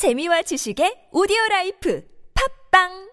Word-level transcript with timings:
재미와 0.00 0.40
지식의 0.48 1.12
오디오 1.12 1.36
라이프. 1.50 2.00
팝빵 2.32 3.09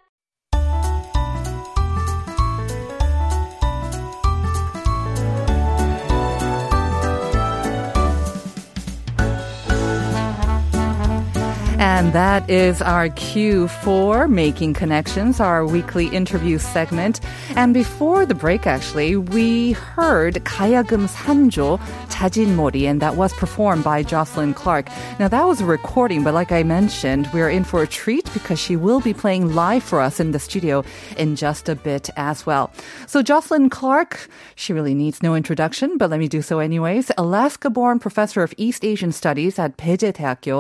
And 11.80 12.12
that 12.14 12.50
is 12.50 12.82
our 12.82 13.10
cue 13.10 13.68
for 13.68 14.28
Making 14.28 14.74
Connections, 14.74 15.40
our 15.40 15.64
weekly 15.64 16.08
interview 16.08 16.58
segment. 16.58 17.22
And 17.56 17.72
before 17.72 18.26
the 18.26 18.34
break, 18.34 18.66
actually, 18.66 19.16
we 19.16 19.74
heard 19.74 20.36
Kayagum 20.44 21.08
Sanjo, 21.08 21.78
Jajinmori, 22.10 22.86
and 22.86 23.00
that 23.00 23.16
was 23.16 23.32
performed 23.34 23.84
by 23.84 24.02
Jocelyn 24.02 24.56
Clark. 24.56 24.90
Now, 25.20 25.28
that 25.28 25.46
was 25.46 25.62
a 25.62 25.66
recording, 25.66 26.24
but 26.24 26.34
like 26.34 26.52
I 26.52 26.64
mentioned, 26.64 27.30
we're 27.32 27.50
in 27.50 27.64
for 27.64 27.84
a 27.84 27.88
treat 27.88 28.28
because 28.34 28.58
she 28.60 28.76
will 28.76 29.00
be 29.00 29.14
playing 29.14 29.54
live 29.54 29.84
for 29.84 30.02
us 30.02 30.20
in 30.20 30.32
the 30.32 30.40
studio 30.40 30.84
in 31.16 31.36
just 31.36 31.70
a 31.70 31.76
bit 31.76 32.10
as 32.18 32.44
well. 32.44 32.72
So, 33.06 33.22
Jocelyn 33.22 33.70
Clark, 33.70 34.30
she 34.56 34.74
really 34.74 34.96
needs 34.96 35.22
no 35.22 35.36
introduction, 35.36 36.00
but 36.00 36.10
let 36.10 36.20
me 36.20 36.28
do 36.28 36.42
so 36.42 36.58
anyways. 36.58 37.12
Alaska 37.20 37.70
born 37.70 38.00
professor 38.00 38.42
of 38.42 38.52
East 38.58 38.84
Asian 38.84 39.12
Studies 39.12 39.60
at 39.60 39.78
Peje 39.78 40.08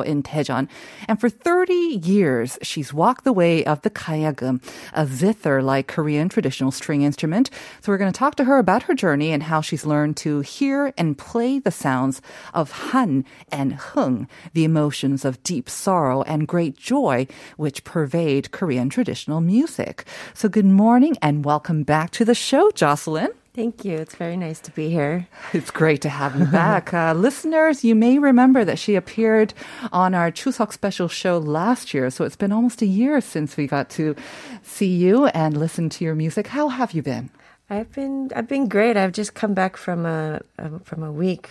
in 0.06 0.24
Daejeon 0.24 0.68
and 1.08 1.20
for 1.20 1.30
30 1.30 1.74
years, 1.74 2.58
she's 2.62 2.94
walked 2.94 3.24
the 3.24 3.34
way 3.34 3.64
of 3.64 3.82
the 3.82 3.90
kayagum, 3.90 4.62
a 4.94 5.06
zither 5.06 5.62
like 5.62 5.88
Korean 5.88 6.28
traditional 6.28 6.72
string 6.72 7.02
instrument. 7.02 7.50
So 7.82 7.92
we're 7.92 7.98
going 7.98 8.12
to 8.12 8.18
talk 8.18 8.36
to 8.36 8.44
her 8.44 8.58
about 8.58 8.84
her 8.84 8.94
journey 8.94 9.32
and 9.32 9.44
how 9.44 9.62
she's 9.62 9.86
learned 9.86 10.18
to 10.18 10.42
hear 10.42 10.94
and 10.98 11.18
play 11.18 11.60
the 11.60 11.72
sounds 11.72 12.22
of 12.54 12.72
han 12.72 13.26
and 13.52 13.74
hung, 13.74 14.28
the 14.54 14.66
emotions 14.66 15.24
of 15.24 15.42
deep 15.44 15.70
sorrow 15.70 16.24
and 16.24 16.48
great 16.48 16.78
joy 16.78 17.28
which 17.56 17.84
pervade 17.84 18.52
Korean 18.52 18.90
traditional 18.90 19.40
music. 19.40 20.06
So 20.34 20.50
good 20.50 20.66
morning 20.66 21.16
and 21.22 21.46
welcome 21.46 21.84
back 21.84 22.12
to 22.12 22.26
the 22.26 22.36
show, 22.36 22.70
Jocelyn. 22.72 23.30
Thank 23.58 23.84
you. 23.84 23.98
It's 23.98 24.14
very 24.14 24.38
nice 24.38 24.60
to 24.60 24.72
be 24.72 24.92
here. 24.92 25.28
It's 25.52 25.72
great 25.72 26.04
to 26.04 26.10
have 26.10 26.38
you 26.40 26.46
back. 26.46 26.94
Uh, 26.94 27.14
listeners, 27.28 27.84
you 27.84 27.96
may 27.96 28.20
remember 28.20 28.64
that 28.64 28.78
she 28.78 28.94
appeared 28.94 29.56
on 29.92 30.14
our 30.14 30.30
Chuseok 30.30 30.72
special 30.72 31.08
show 31.08 31.40
last 31.40 31.92
year. 31.92 32.12
So 32.12 32.24
it's 32.24 32.36
been 32.36 32.52
almost 32.52 32.84
a 32.84 32.86
year 32.86 33.20
since 33.20 33.58
we 33.58 33.66
got 33.66 33.90
to 33.98 34.16
see 34.62 34.94
you 34.96 35.26
and 35.28 35.58
listen 35.58 35.90
to 35.90 36.06
your 36.06 36.14
music. 36.14 36.46
How 36.48 36.68
have 36.68 36.92
you 36.92 37.02
been? 37.02 37.32
I've 37.68 37.92
been 37.94 38.30
I've 38.36 38.48
been 38.48 38.68
great. 38.68 38.96
I've 38.96 39.14
just 39.14 39.34
come 39.34 39.56
back 39.56 39.76
from 39.76 40.06
a, 40.06 40.42
from 40.84 41.02
a 41.02 41.12
week 41.12 41.50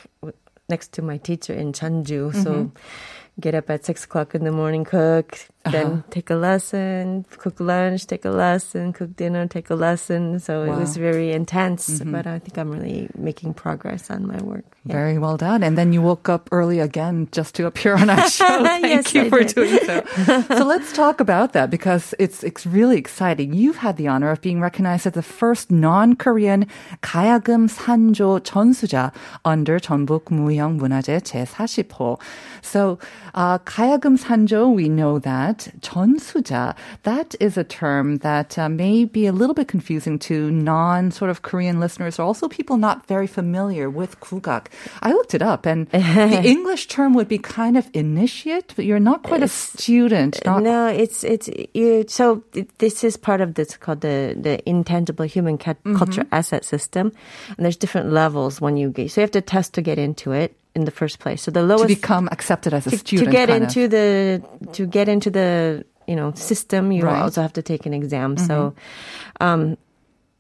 next 0.69 0.93
to 0.93 1.03
my 1.03 1.17
teacher 1.19 1.55
in 1.55 1.73
Jeonju. 1.73 2.31
Mm-hmm. 2.31 2.43
So 2.43 2.71
get 3.41 3.57
up 3.57 3.69
at 3.69 3.85
six 3.85 4.05
o'clock 4.05 4.33
in 4.33 4.45
the 4.45 4.53
morning, 4.53 4.85
cook, 4.85 5.49
then 5.66 5.86
uh-huh. 5.86 6.02
take 6.10 6.30
a 6.32 6.36
lesson, 6.36 7.24
cook 7.38 7.60
lunch, 7.60 8.08
take 8.08 8.26
a 8.26 8.32
lesson, 8.32 8.94
cook 8.94 9.16
dinner, 9.16 9.46
take 9.46 9.70
a 9.70 9.76
lesson. 9.76 10.40
So 10.40 10.66
wow. 10.66 10.74
it 10.74 10.80
was 10.80 10.98
very 10.98 11.32
intense, 11.32 12.02
mm-hmm. 12.02 12.12
but 12.12 12.26
I 12.26 12.40
think 12.40 12.58
I'm 12.58 12.72
really 12.72 13.10
making 13.16 13.54
progress 13.54 14.10
on 14.10 14.26
my 14.26 14.42
work. 14.42 14.66
Yeah. 14.86 14.94
Very 14.94 15.20
well 15.20 15.38
done. 15.38 15.62
And 15.62 15.78
then 15.78 15.94
you 15.94 16.02
woke 16.02 16.28
up 16.30 16.50
early 16.52 16.80
again 16.80 17.28
just 17.32 17.54
to 17.56 17.68
appear 17.68 17.94
on 17.94 18.10
our 18.10 18.28
show. 18.28 18.64
Thank 18.64 18.86
yes, 18.86 19.14
you 19.14 19.26
I 19.26 19.30
for 19.30 19.44
did. 19.44 19.54
doing 19.54 19.80
so. 19.86 20.02
so 20.58 20.66
let's 20.66 20.92
talk 20.94 21.20
about 21.22 21.54
that 21.54 21.70
because 21.70 22.16
it's 22.18 22.44
it's 22.44 22.66
really 22.66 22.98
exciting. 22.98 23.54
You've 23.54 23.78
had 23.78 23.98
the 23.98 24.08
honor 24.08 24.32
of 24.32 24.42
being 24.42 24.60
recognized 24.60 25.06
as 25.06 25.14
the 25.14 25.22
first 25.22 25.70
non-Korean 25.70 26.66
가야금 27.04 27.70
산조 27.70 28.42
전수자 28.42 29.12
under 29.46 29.78
전북 29.78 30.34
무형문화재 30.34 31.22
제40호. 31.22 32.18
So 32.64 32.98
uh, 33.36 33.60
가야금 33.60 34.18
산조, 34.18 34.74
we 34.74 34.90
know 34.90 35.20
that 35.20 35.55
that 35.56 35.72
전수자, 35.80 36.76
that 37.04 37.36
is 37.40 37.58
a 37.58 37.64
term 37.64 38.18
that 38.18 38.58
uh, 38.58 38.68
may 38.68 39.06
be 39.06 39.26
a 39.28 39.32
little 39.32 39.56
bit 39.56 39.68
confusing 39.68 40.20
to 40.20 40.52
non 40.52 41.12
sort 41.12 41.32
of 41.32 41.42
Korean 41.42 41.80
listeners 41.80 42.20
or 42.20 42.24
also 42.24 42.50
people 42.50 42.76
not 42.76 43.08
very 43.08 43.28
familiar 43.28 43.90
with 43.90 44.20
kugak. 44.20 44.68
I 45.02 45.14
looked 45.14 45.34
it 45.34 45.42
up 45.42 45.66
and 45.66 45.88
the 45.92 46.42
English 46.44 46.88
term 46.88 47.14
would 47.14 47.30
be 47.30 47.38
kind 47.38 47.78
of 47.78 47.90
initiate, 47.94 48.74
but 48.76 48.84
you're 48.84 49.00
not 49.00 49.24
quite 49.24 49.44
a 49.44 49.48
student. 49.48 50.44
Not 50.46 50.64
no, 50.64 50.88
it's, 50.88 51.24
it's, 51.24 51.50
you, 51.74 52.04
so 52.08 52.44
this 52.80 53.04
is 53.04 53.16
part 53.16 53.40
of 53.40 53.56
this 53.56 53.78
called 53.78 54.02
the, 54.02 54.36
the 54.36 54.60
intangible 54.68 55.26
human 55.26 55.58
mm-hmm. 55.58 55.96
culture 55.96 56.26
asset 56.32 56.66
system. 56.66 57.14
And 57.56 57.64
there's 57.64 57.78
different 57.78 58.12
levels 58.12 58.60
when 58.60 58.76
you 58.76 58.90
get, 58.90 59.12
so 59.12 59.22
you 59.22 59.24
have 59.24 59.32
to 59.32 59.42
test 59.42 59.74
to 59.76 59.82
get 59.82 59.98
into 59.98 60.34
it 60.34 60.56
in 60.77 60.85
the 60.85 60.93
first 60.93 61.19
place. 61.19 61.43
So 61.43 61.51
the 61.51 61.63
lowest 61.63 61.89
to 61.89 61.95
become 61.97 62.29
accepted 62.31 62.75
as 62.75 62.87
a 62.87 62.91
to, 62.91 62.99
student 62.99 63.27
to 63.27 63.33
get 63.33 63.49
into 63.49 63.85
of. 63.85 63.91
the 63.91 64.43
to 64.77 64.87
get 64.87 65.09
into 65.09 65.31
the 65.31 65.85
you 66.07 66.15
know 66.15 66.33
system, 66.37 66.93
you 66.93 67.03
right. 67.03 67.23
also 67.23 67.41
have 67.41 67.55
to 67.55 67.63
take 67.63 67.87
an 67.87 67.95
exam. 67.95 68.37
Mm-hmm. 68.37 68.47
So. 68.47 68.75
Um, 69.41 69.77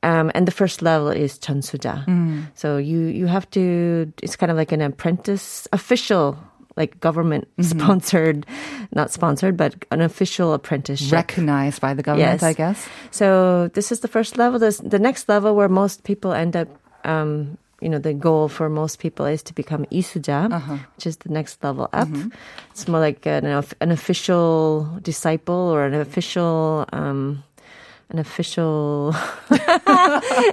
um, 0.02 0.30
and 0.36 0.46
the 0.46 0.52
first 0.52 0.82
level 0.82 1.08
is 1.08 1.36
chansuja. 1.38 2.04
Mm. 2.06 2.46
So 2.54 2.76
you 2.76 3.10
you 3.10 3.26
have 3.26 3.48
to. 3.58 4.12
It's 4.22 4.36
kind 4.36 4.52
of 4.52 4.56
like 4.56 4.70
an 4.70 4.80
apprentice, 4.80 5.66
official, 5.72 6.38
like 6.76 7.00
government 7.00 7.48
mm-hmm. 7.56 7.66
sponsored, 7.66 8.46
not 8.92 9.10
sponsored, 9.10 9.56
but 9.56 9.74
an 9.90 10.02
official 10.02 10.52
apprenticeship 10.52 11.10
recognized 11.10 11.80
by 11.80 11.94
the 11.94 12.04
government. 12.04 12.38
Yes. 12.38 12.42
I 12.44 12.52
guess. 12.52 12.88
So 13.10 13.66
this 13.74 13.90
is 13.90 14.00
the 14.00 14.08
first 14.08 14.38
level. 14.38 14.60
This, 14.60 14.78
the 14.78 15.00
next 15.00 15.28
level 15.28 15.56
where 15.56 15.68
most 15.68 16.04
people 16.04 16.30
end 16.32 16.54
up 16.54 16.68
um, 17.04 17.58
you 17.80 17.88
know, 17.88 17.98
the 17.98 18.14
goal 18.14 18.48
for 18.48 18.68
most 18.68 18.98
people 18.98 19.26
is 19.26 19.42
to 19.44 19.54
become 19.54 19.84
isuja, 19.86 20.52
uh-huh. 20.52 20.78
which 20.96 21.06
is 21.06 21.18
the 21.18 21.28
next 21.28 21.62
level 21.62 21.88
up. 21.92 22.08
Mm-hmm. 22.08 22.28
It's 22.70 22.88
more 22.88 23.00
like 23.00 23.26
an, 23.26 23.44
an 23.46 23.90
official 23.90 24.88
disciple 25.02 25.54
or 25.54 25.84
an 25.84 25.94
official. 25.94 26.86
Um, 26.92 27.44
an 28.08 28.20
official. 28.20 29.12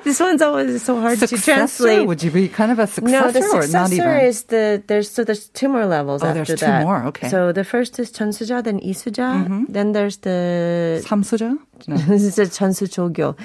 this 0.03 0.19
one's 0.19 0.41
always 0.41 0.81
so 0.81 1.00
hard 1.00 1.19
successor? 1.19 1.38
to 1.38 1.44
translate. 1.53 2.07
Would 2.07 2.23
you 2.23 2.31
be 2.31 2.47
kind 2.50 2.72
of 2.72 2.79
a 2.79 2.88
successor? 2.88 3.25
No, 3.25 3.31
the 3.31 3.44
successor 3.44 4.17
is 4.17 4.44
the 4.45 4.81
there's 4.88 5.09
so 5.09 5.23
there's 5.23 5.50
two 5.50 5.69
more 5.69 5.85
levels. 5.85 6.23
Oh, 6.23 6.28
after 6.28 6.45
there's 6.45 6.59
that. 6.62 6.79
two 6.79 6.85
more. 6.85 7.03
Okay. 7.06 7.29
So 7.29 7.51
the 7.51 7.63
first 7.63 8.00
is 8.00 8.12
Chonsuja, 8.12 8.63
then 8.63 8.79
Isuja, 8.79 9.45
mm-hmm. 9.45 9.66
then 9.69 9.91
there's 9.91 10.17
the 10.17 11.03
Samsuja. 11.06 11.59
No. 11.88 11.95
this 12.09 12.23
is 12.23 12.39
a 12.39 12.47
Chonsuchogyo, 12.47 13.38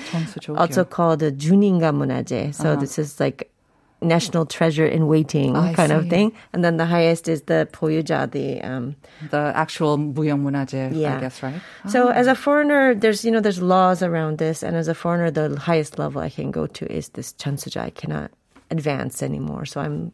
also 0.56 0.84
called 0.84 1.19
the 1.19 1.31
Juninga 1.31 1.93
Munaje. 1.93 2.55
So 2.55 2.72
uh-huh. 2.72 2.81
this 2.81 2.99
is 2.99 3.21
like 3.21 3.50
national 4.04 4.46
treasure 4.46 4.86
in 4.86 5.08
waiting 5.08 5.56
I 5.56 5.74
kind 5.74 5.90
see. 5.90 5.96
of 5.96 6.09
thing. 6.09 6.34
And 6.52 6.64
then 6.64 6.78
the 6.78 6.86
highest 6.86 7.28
is 7.28 7.44
the 7.44 7.68
보유자, 7.72 8.30
the 8.31 8.62
um, 8.62 8.96
the 9.31 9.52
actual 9.56 9.98
무형문화재, 9.98 10.92
yeah. 10.94 11.18
I 11.18 11.20
guess, 11.22 11.42
right? 11.42 11.62
So 11.88 12.09
oh. 12.09 12.12
as 12.12 12.28
a 12.28 12.36
foreigner, 12.36 12.94
there's 12.94 13.24
you 13.24 13.31
know 13.31 13.40
there's 13.40 13.62
laws 13.62 14.04
around 14.04 14.38
this, 14.38 14.64
and 14.64 14.76
as 14.76 14.88
a 14.88 14.94
foreigner, 14.96 15.31
the 15.31 15.58
highest 15.59 15.98
level 15.98 16.22
I 16.22 16.30
can 16.30 16.52
go 16.52 16.68
to 16.68 16.92
is 16.92 17.09
this 17.09 17.34
전수자. 17.34 17.81
I 17.81 17.90
cannot 17.90 18.31
advance 18.70 19.24
anymore. 19.24 19.66
So 19.66 19.81
I'm 19.81 20.12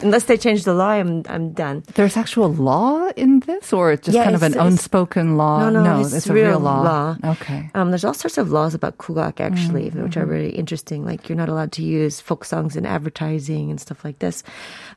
unless 0.00 0.24
they 0.24 0.36
change 0.36 0.64
the 0.64 0.74
law, 0.74 0.90
I'm 0.90 1.22
I'm 1.28 1.52
done. 1.52 1.82
There's 1.94 2.16
actual 2.16 2.52
law 2.52 3.10
in 3.16 3.40
this, 3.40 3.72
or 3.72 3.92
it's 3.92 4.06
just 4.06 4.16
yeah, 4.16 4.24
kind 4.24 4.36
of 4.36 4.42
an 4.42 4.58
unspoken 4.58 5.36
law? 5.36 5.60
No, 5.60 5.70
no, 5.70 5.82
no 5.82 6.00
it's, 6.00 6.12
it's, 6.12 6.26
a 6.26 6.32
real, 6.32 6.50
real 6.50 6.60
law. 6.60 6.82
law. 6.82 7.16
Okay. 7.24 7.70
Um, 7.74 7.90
there's 7.90 8.04
all 8.04 8.14
sorts 8.14 8.38
of 8.38 8.50
laws 8.50 8.74
about 8.74 8.98
kugak 8.98 9.40
actually, 9.40 9.90
mm-hmm. 9.90 10.04
which 10.04 10.16
are 10.16 10.26
really 10.26 10.50
interesting. 10.50 11.04
Like 11.04 11.28
you're 11.28 11.38
not 11.38 11.48
allowed 11.48 11.72
to 11.72 11.82
use 11.82 12.20
folk 12.20 12.44
songs 12.44 12.76
in 12.76 12.86
advertising 12.86 13.70
and 13.70 13.80
stuff 13.80 14.04
like 14.04 14.18
this. 14.18 14.42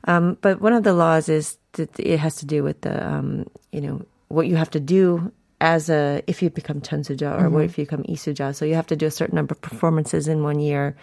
Um, 0.04 0.36
but 0.40 0.60
one 0.60 0.72
of 0.72 0.84
the 0.84 0.94
laws 0.94 1.28
is 1.28 1.58
that 1.72 1.98
it 1.98 2.18
has 2.18 2.36
to 2.36 2.46
do 2.46 2.62
with 2.62 2.80
the 2.82 3.06
um, 3.06 3.46
you 3.72 3.80
know 3.80 4.04
what 4.28 4.46
you 4.46 4.56
have 4.56 4.70
to 4.70 4.80
do 4.80 5.32
as 5.60 5.90
a 5.90 6.22
if 6.26 6.40
you 6.42 6.50
become 6.50 6.80
Chunsuja 6.80 7.34
or 7.36 7.48
mm-hmm. 7.48 7.60
if 7.60 7.78
you 7.78 7.84
become 7.84 8.04
Isuja. 8.04 8.54
So 8.54 8.64
you 8.64 8.74
have 8.74 8.86
to 8.88 8.96
do 8.96 9.06
a 9.06 9.10
certain 9.10 9.34
number 9.34 9.52
of 9.52 9.60
performances 9.60 10.28
in 10.28 10.42
one 10.42 10.60
year, 10.60 10.96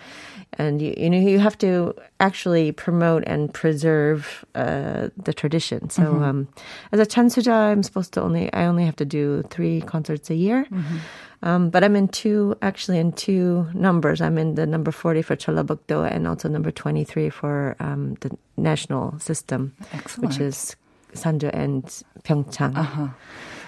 and 0.54 0.82
you, 0.82 0.94
you 0.98 1.10
know 1.10 1.18
you 1.18 1.40
have 1.40 1.58
to 1.60 1.94
actually 2.20 2.72
promote 2.72 3.24
and 3.28 3.54
preserve 3.54 4.46
uh, 4.56 5.10
the 5.18 5.34
tradition. 5.34 5.90
So 5.90 6.04
mm-hmm. 6.04 6.24
um, 6.24 6.48
as 6.92 7.00
a 7.00 7.06
Chunsuja, 7.06 7.52
I'm 7.52 7.84
supposed 7.84 8.14
to 8.14 8.22
only 8.22 8.52
I 8.54 8.66
only 8.66 8.86
have 8.86 8.96
to 8.98 9.06
do 9.06 9.44
three 9.50 9.82
concerts 9.82 10.30
a 10.30 10.36
year. 10.36 10.66
Mm-hmm. 10.72 10.98
Um, 11.44 11.70
but 11.70 11.84
I'm 11.84 11.96
in 11.96 12.08
two, 12.08 12.58
actually 12.64 12.98
in 12.98 13.12
two 13.12 13.68
numbers. 13.74 14.20
I'm 14.20 14.38
in 14.40 14.56
the 14.56 14.66
number 14.66 14.92
40 14.92 15.22
for 15.22 15.36
Cholabukdo 15.36 16.10
and 16.10 16.28
also 16.28 16.50
number 16.50 16.72
23 16.72 17.30
for 17.30 17.76
um, 17.80 18.16
the 18.22 18.36
national 18.58 19.20
system, 19.20 19.76
Excellent. 19.94 20.32
which 20.32 20.40
is 20.40 20.76
Sanjo 21.14 21.52
and 21.54 21.84
Byeongchang. 22.24 22.76
Uh-huh. 22.76 23.08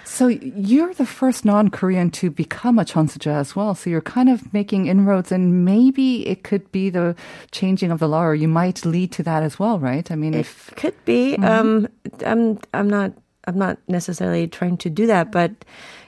So 0.08 0.28
you're 0.28 0.94
the 0.94 1.06
first 1.06 1.44
non-Korean 1.44 2.10
to 2.12 2.30
become 2.30 2.78
a 2.78 2.84
chonsuja 2.84 3.30
as 3.30 3.54
well. 3.54 3.74
So 3.74 3.90
you're 3.90 4.00
kind 4.00 4.30
of 4.30 4.52
making 4.54 4.86
inroads, 4.86 5.30
and 5.30 5.66
maybe 5.66 6.26
it 6.26 6.42
could 6.42 6.72
be 6.72 6.88
the 6.88 7.14
changing 7.50 7.90
of 7.90 7.98
the 7.98 8.08
law, 8.08 8.24
or 8.24 8.34
you 8.34 8.48
might 8.48 8.84
lead 8.86 9.12
to 9.12 9.22
that 9.24 9.42
as 9.42 9.58
well, 9.58 9.78
right? 9.78 10.10
I 10.10 10.16
mean, 10.16 10.32
it 10.32 10.40
if 10.40 10.72
could 10.76 10.94
be. 11.04 11.36
Mm-hmm. 11.36 11.44
Um, 11.44 11.88
I'm 12.24 12.58
I'm 12.72 12.88
not 12.88 13.12
I'm 13.44 13.58
not 13.58 13.78
necessarily 13.86 14.48
trying 14.48 14.78
to 14.78 14.90
do 14.90 15.06
that, 15.06 15.30
but 15.30 15.52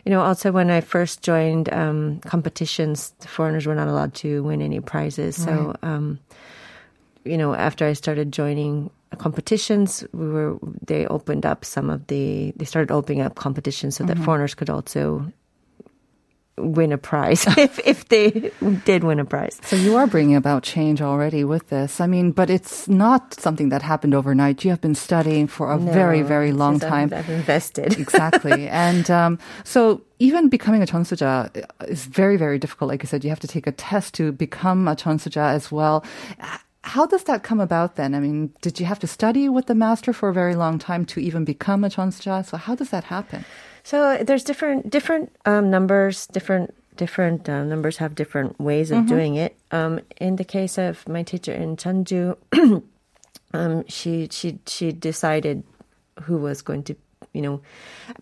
you 0.06 0.10
know, 0.10 0.22
also 0.22 0.50
when 0.50 0.70
I 0.70 0.80
first 0.80 1.22
joined 1.22 1.70
um, 1.72 2.20
competitions, 2.20 3.12
foreigners 3.20 3.66
were 3.66 3.74
not 3.74 3.86
allowed 3.86 4.14
to 4.14 4.42
win 4.42 4.62
any 4.62 4.80
prizes. 4.80 5.36
So. 5.36 5.76
Um, 5.82 6.18
you 7.24 7.36
know, 7.36 7.54
after 7.54 7.86
I 7.86 7.92
started 7.92 8.32
joining 8.32 8.90
competitions, 9.18 10.04
we 10.12 10.28
were 10.28 10.58
they 10.86 11.06
opened 11.06 11.44
up 11.44 11.64
some 11.64 11.90
of 11.90 12.06
the 12.06 12.52
they 12.56 12.64
started 12.64 12.92
opening 12.92 13.22
up 13.22 13.34
competitions 13.34 13.96
so 13.96 14.04
that 14.04 14.18
foreigners 14.18 14.54
could 14.54 14.70
also 14.70 15.30
win 16.60 16.92
a 16.92 16.98
prize 16.98 17.46
if 17.58 17.78
if 17.86 18.08
they 18.08 18.52
did 18.84 19.04
win 19.04 19.18
a 19.18 19.24
prize. 19.24 19.58
So 19.64 19.76
you 19.76 19.96
are 19.96 20.06
bringing 20.06 20.36
about 20.36 20.62
change 20.62 21.02
already 21.02 21.44
with 21.44 21.68
this. 21.68 22.00
I 22.00 22.06
mean, 22.06 22.32
but 22.32 22.50
it's 22.50 22.88
not 22.88 23.34
something 23.34 23.70
that 23.70 23.82
happened 23.82 24.14
overnight. 24.14 24.64
You 24.64 24.70
have 24.70 24.80
been 24.80 24.94
studying 24.94 25.46
for 25.46 25.72
a 25.72 25.78
very, 25.78 26.22
very 26.22 26.52
long 26.52 26.78
time. 26.78 27.10
I've, 27.12 27.24
I've 27.24 27.30
invested. 27.30 27.98
exactly. 27.98 28.68
And 28.68 29.10
um, 29.10 29.38
so 29.64 30.02
even 30.18 30.48
becoming 30.48 30.82
a 30.82 30.86
chonsuja 30.86 31.64
is 31.88 32.04
very, 32.04 32.36
very 32.36 32.58
difficult. 32.58 32.88
Like 32.88 33.02
you 33.02 33.06
said, 33.06 33.24
you 33.24 33.30
have 33.30 33.40
to 33.40 33.48
take 33.48 33.66
a 33.66 33.72
test 33.72 34.14
to 34.14 34.32
become 34.32 34.86
a 34.86 34.94
chonsuja 34.94 35.54
as 35.54 35.72
well. 35.72 36.04
How 36.82 37.06
does 37.06 37.24
that 37.24 37.42
come 37.42 37.60
about 37.60 37.96
then? 37.96 38.14
I 38.14 38.20
mean, 38.20 38.52
did 38.62 38.80
you 38.80 38.86
have 38.86 38.98
to 39.00 39.06
study 39.06 39.48
with 39.48 39.66
the 39.66 39.74
master 39.74 40.12
for 40.12 40.30
a 40.30 40.32
very 40.32 40.54
long 40.54 40.78
time 40.78 41.04
to 41.06 41.20
even 41.20 41.44
become 41.44 41.84
a 41.84 41.88
chonsuja? 41.88 42.44
So 42.46 42.56
how 42.56 42.74
does 42.74 42.90
that 42.90 43.04
happen? 43.04 43.44
So 43.82 44.18
there's 44.22 44.44
different 44.44 44.90
different 44.90 45.34
um, 45.44 45.70
numbers, 45.70 46.26
different 46.26 46.74
different 46.96 47.48
uh, 47.48 47.64
numbers 47.64 47.96
have 47.96 48.14
different 48.14 48.60
ways 48.60 48.90
of 48.90 49.06
doing 49.06 49.36
it. 49.36 49.56
Um, 49.70 50.00
in 50.20 50.36
the 50.36 50.44
case 50.44 50.76
of 50.76 51.06
my 51.08 51.22
teacher 51.22 51.52
in 51.52 51.76
Jeonju, 51.76 52.36
um, 53.54 53.84
she 53.88 54.28
she 54.30 54.58
she 54.66 54.92
decided 54.92 55.64
who 56.22 56.36
was 56.36 56.60
going 56.62 56.82
to 56.84 56.96
you 57.32 57.42
know 57.42 57.60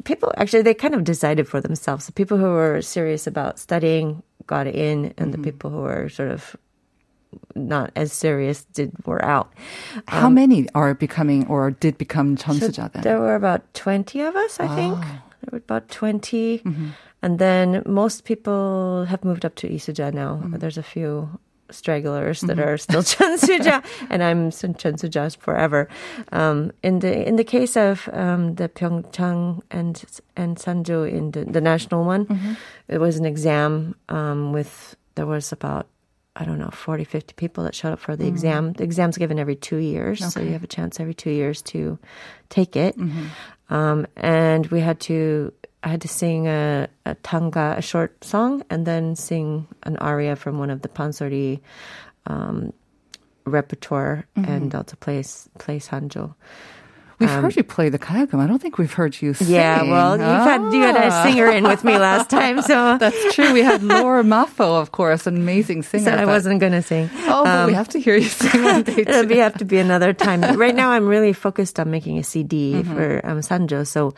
people 0.05 0.33
actually 0.37 0.63
they 0.63 0.75
kind 0.75 0.95
of 0.95 1.03
decided 1.03 1.49
for 1.49 1.61
themselves 1.61 2.07
the 2.07 2.13
people 2.13 2.37
who 2.37 2.45
were 2.45 2.83
serious 2.83 3.27
about 3.27 3.59
studying 3.59 4.23
got 4.47 4.67
in 4.67 5.13
and 5.19 5.33
the 5.35 5.39
people 5.39 5.71
who 5.71 5.79
were 5.79 6.09
sort 6.09 6.31
of 6.31 6.57
not 7.55 7.91
as 7.97 8.13
serious 8.13 8.65
did 8.73 8.93
were 9.07 9.25
out 9.25 9.53
How 10.07 10.29
many 10.29 10.69
are 10.75 10.95
becoming 10.95 11.47
or 11.47 11.71
did 11.71 11.99
become 11.99 12.37
chonsuja 12.37 12.93
then? 12.93 13.03
there 13.03 13.21
were 13.21 13.35
about 13.35 13.63
20 13.75 14.21
of 14.23 14.37
us, 14.37 14.61
I 14.61 14.69
think. 14.75 14.99
There 15.01 15.51
were 15.53 15.59
about 15.59 15.89
20. 15.89 16.63
And 17.23 17.39
then 17.39 17.83
most 17.85 18.25
people 18.25 19.05
have 19.09 19.25
moved 19.25 19.45
up 19.45 19.55
to 19.57 19.69
Isuja 19.69 20.13
now. 20.15 20.41
There's 20.57 20.79
a 20.79 20.83
few 20.83 21.39
stragglers 21.71 22.41
that 22.43 22.59
are 22.59 22.79
still 22.79 23.03
Chunsuja, 23.13 23.85
and 24.09 24.23
I'm 24.23 24.51
Chunsuja 24.51 25.37
forever. 25.37 25.89
Um, 26.33 26.73
in 26.83 27.01
the 27.01 27.27
in 27.29 27.37
the 27.37 27.45
case 27.45 27.77
of 27.77 28.09
um, 28.13 28.55
the 28.55 28.69
Byeongchang 28.69 29.63
and 29.71 30.03
and 30.37 30.57
Sanjo 30.57 31.11
in 31.11 31.33
the, 31.33 31.45
the 31.45 31.61
national 31.61 32.05
one, 32.05 32.57
it 32.89 32.99
was 32.99 33.17
an 33.19 33.27
exam 33.27 33.97
um, 34.09 34.53
with 34.53 34.97
there 35.17 35.27
was 35.27 35.53
about 35.53 35.87
I 36.39 36.45
don't 36.45 36.59
know, 36.61 36.71
40, 36.71 37.03
50 37.03 37.35
people 37.35 37.65
that 37.65 37.75
showed 37.75 37.93
up 37.93 37.99
for 37.99 38.15
the 38.15 38.25
exam. 38.29 38.73
The 38.75 38.85
exam's 38.85 39.19
given 39.19 39.41
every 39.41 39.57
two 39.57 39.79
years, 39.79 40.21
so 40.31 40.39
you 40.41 40.53
have 40.53 40.63
a 40.63 40.69
chance 40.71 41.01
every 41.01 41.15
two 41.15 41.31
years 41.35 41.63
to 41.75 41.99
take 42.49 42.77
it. 42.77 42.95
Um, 43.71 44.07
and 44.17 44.65
we 44.69 44.79
had 44.79 45.01
to, 45.11 45.53
I 45.83 45.89
had 45.89 46.01
to 46.03 46.09
sing 46.09 46.47
a, 46.47 46.87
a 47.05 47.15
tanga, 47.27 47.75
a 47.77 47.83
short 47.83 48.23
song, 48.23 48.63
and 48.71 48.87
then 48.87 49.17
sing 49.17 49.67
an 49.83 49.97
aria 49.99 50.37
from 50.37 50.59
one 50.59 50.71
of 50.71 50.83
the 50.83 50.89
Pansori 50.89 51.59
um, 52.27 52.73
repertoire, 53.45 54.25
and 54.47 54.75
also 54.75 54.95
play, 55.01 55.25
play 55.59 55.81
Sanjo. 55.81 56.35
We've 57.19 57.29
heard 57.29 57.57
you 57.57 57.65
play 57.65 57.89
the 57.89 57.99
kayagum. 57.99 58.39
I 58.39 58.47
don't 58.47 58.61
think 58.63 58.79
we've 58.79 58.93
heard 58.93 59.21
you 59.21 59.35
sing. 59.35 59.49
Um, 59.49 59.53
Yeah, 59.53 59.83
well, 59.83 60.13
you've 60.17 60.47
had 60.47 60.61
you 60.73 60.81
had 60.83 60.97
a 60.97 61.09
Ah. 61.13 61.23
singer 61.25 61.47
in 61.51 61.65
with 61.65 61.83
me 61.83 61.99
last 61.99 62.31
time, 62.39 62.63
so 62.63 62.97
That's 62.99 63.35
true. 63.35 63.53
We 63.53 63.61
had 63.63 63.83
Laura 63.83 64.23
Maffo, 64.23 64.81
of 64.81 64.93
course, 64.93 65.27
an 65.27 65.37
amazing 65.37 65.83
singer. 65.83 66.05
so 66.05 66.13
I 66.13 66.25
but- 66.25 66.29
wasn't 66.29 66.61
gonna 66.61 66.83
sing. 66.83 67.11
Oh, 67.27 67.43
but 67.45 67.67
we 67.67 67.75
have 67.75 67.89
to 67.91 67.99
hear 68.01 68.15
you 68.17 68.29
sing 68.29 68.63
one 68.63 68.83
day 68.89 69.03
It'll 69.03 69.27
be, 69.27 69.39
have 69.39 69.59
to 69.59 69.65
be 69.65 69.79
another 69.79 70.13
time. 70.13 70.43
Right 70.57 70.75
now, 70.75 70.91
I'm 70.91 71.07
really 71.09 71.33
focused 71.33 71.81
on 71.81 71.91
making 71.91 72.19
a 72.19 72.23
CD 72.23 72.75
Mm-hmm. 72.79 72.95
for 72.95 73.21
um, 73.25 73.39
Sanjo. 73.41 73.85
So 73.87 74.15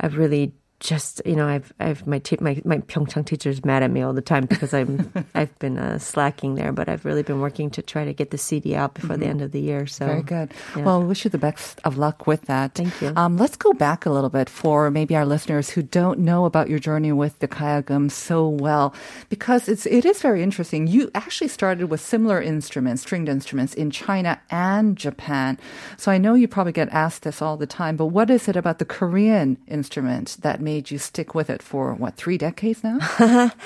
I've 0.00 0.16
really 0.16 0.52
just, 0.80 1.22
you 1.24 1.34
know, 1.36 1.46
I've, 1.48 1.72
I've 1.80 2.06
my 2.06 2.18
te- 2.18 2.36
my 2.40 2.60
my 2.64 2.78
Byeongchang 2.78 3.24
teacher's 3.24 3.64
mad 3.64 3.82
at 3.82 3.90
me 3.90 4.02
all 4.02 4.12
the 4.12 4.20
time 4.20 4.44
because 4.46 4.74
I'm 4.74 5.10
I've 5.34 5.56
been 5.58 5.78
uh, 5.78 5.98
slacking 5.98 6.54
there, 6.54 6.70
but 6.72 6.88
I've 6.88 7.04
really 7.04 7.22
been 7.22 7.40
working 7.40 7.70
to 7.70 7.82
try 7.82 8.04
to 8.04 8.12
get 8.12 8.30
the 8.30 8.38
CD 8.38 8.74
out 8.76 8.94
before 8.94 9.16
the 9.16 9.26
end 9.26 9.40
of 9.42 9.52
the 9.52 9.60
year. 9.60 9.86
So 9.86 10.04
Mm-hmm. 10.06 10.12
Very 10.12 10.22
good. 10.22 10.54
yeah. 10.76 10.84
Well, 10.84 11.02
wish 11.02 11.24
you 11.24 11.30
the 11.30 11.38
best 11.38 11.80
of 11.84 11.96
luck 11.98 12.26
with 12.26 12.42
that. 12.42 12.74
Thank 12.74 13.00
you. 13.00 13.12
Um, 13.16 13.38
let's 13.38 13.56
go 13.56 13.72
back 13.72 14.04
a 14.06 14.10
little 14.10 14.30
bit 14.30 14.48
for 14.50 14.90
maybe 14.90 15.16
our 15.16 15.24
listeners 15.26 15.70
who 15.70 15.82
don't 15.82 16.18
know 16.20 16.44
about 16.44 16.68
your 16.68 16.78
journey 16.78 17.10
with 17.12 17.38
the 17.40 17.48
kayagum 17.48 18.10
so 18.10 18.46
well, 18.48 18.94
because 19.30 19.68
it's 19.68 19.86
it 19.86 20.04
is 20.04 20.20
very 20.20 20.42
interesting. 20.42 20.86
You 20.86 21.10
actually 21.14 21.48
started 21.48 21.86
with 21.90 22.00
similar 22.00 22.40
instruments, 22.40 23.02
stringed 23.02 23.28
instruments, 23.28 23.74
in 23.74 23.90
China 23.90 24.40
and 24.50 24.96
Japan. 24.96 25.58
So 25.96 26.12
I 26.12 26.18
know 26.18 26.34
you 26.34 26.46
probably 26.48 26.72
get 26.72 26.88
asked 26.90 27.22
this 27.22 27.40
all 27.42 27.56
the 27.56 27.66
time, 27.66 27.96
but 27.96 28.06
what 28.06 28.28
is 28.30 28.46
it 28.48 28.56
about 28.56 28.78
the 28.78 28.84
Korean 28.84 29.56
instrument 29.66 30.36
that 30.42 30.60
made 30.66 30.90
you 30.90 30.98
stick 30.98 31.34
with 31.34 31.48
it 31.54 31.62
for 31.62 31.94
what 31.94 32.16
three 32.16 32.38
decades 32.38 32.82
now? 32.82 32.98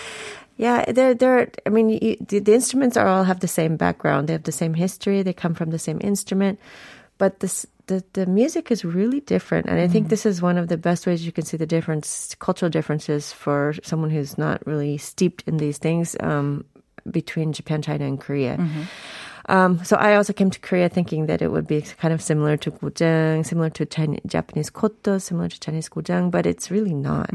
Yeah, 0.61 0.85
they're 0.93 1.17
they're. 1.17 1.49
I 1.65 1.71
mean, 1.71 1.89
you, 1.89 2.21
the, 2.21 2.39
the 2.39 2.53
instruments 2.53 2.99
are 2.99 3.09
all 3.09 3.25
have 3.25 3.41
the 3.41 3.49
same 3.49 3.81
background. 3.81 4.29
They 4.29 4.35
have 4.37 4.45
the 4.45 4.53
same 4.53 4.75
history. 4.75 5.23
They 5.23 5.33
come 5.33 5.55
from 5.55 5.71
the 5.71 5.79
same 5.79 5.99
instrument, 6.05 6.61
but 7.17 7.41
this 7.41 7.65
the 7.87 8.05
the 8.13 8.27
music 8.27 8.71
is 8.71 8.85
really 8.85 9.21
different. 9.25 9.73
And 9.73 9.81
I 9.81 9.89
think 9.89 10.13
this 10.13 10.27
is 10.27 10.43
one 10.43 10.61
of 10.61 10.69
the 10.69 10.77
best 10.77 11.07
ways 11.07 11.25
you 11.25 11.33
can 11.33 11.47
see 11.49 11.57
the 11.57 11.65
difference, 11.65 12.37
cultural 12.45 12.69
differences 12.69 13.33
for 13.33 13.73
someone 13.83 14.11
who's 14.13 14.37
not 14.37 14.61
really 14.67 14.99
steeped 14.99 15.49
in 15.49 15.57
these 15.57 15.79
things 15.79 16.15
um, 16.21 16.69
between 17.11 17.55
Japan, 17.57 17.81
China, 17.81 18.05
and 18.05 18.21
Korea. 18.21 18.61
Um, 19.49 19.83
so 19.85 19.97
I 19.97 20.15
also 20.17 20.33
came 20.33 20.51
to 20.51 20.61
Korea 20.61 20.89
thinking 20.89 21.27
that 21.27 21.43
it 21.43 21.51
would 21.51 21.67
be 21.67 21.83
kind 21.83 22.13
of 22.15 22.23
similar 22.23 22.57
to 22.59 22.71
guzheng, 22.71 23.45
similar 23.45 23.71
to 23.71 23.87
Chinese, 23.87 24.21
Japanese 24.27 24.71
koto, 24.71 25.19
similar 25.19 25.49
to 25.49 25.59
Chinese 25.61 25.89
guzheng, 25.89 26.31
but 26.31 26.47
it's 26.47 26.71
really 26.71 26.95
not. 26.95 27.31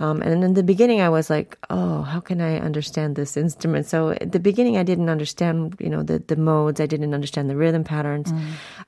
Um, 0.00 0.22
and 0.22 0.44
in 0.44 0.54
the 0.54 0.62
beginning, 0.62 1.00
I 1.00 1.08
was 1.08 1.28
like, 1.28 1.58
"Oh, 1.70 2.02
how 2.02 2.20
can 2.20 2.40
I 2.40 2.60
understand 2.60 3.16
this 3.16 3.36
instrument?" 3.36 3.86
So 3.86 4.10
at 4.10 4.30
the 4.30 4.38
beginning, 4.38 4.76
I 4.76 4.84
didn't 4.84 5.08
understand, 5.10 5.74
you 5.80 5.90
know, 5.90 6.04
the 6.04 6.22
the 6.24 6.36
modes. 6.36 6.78
I 6.80 6.86
didn't 6.86 7.14
understand 7.14 7.50
the 7.50 7.56
rhythm 7.56 7.82
patterns, 7.82 8.30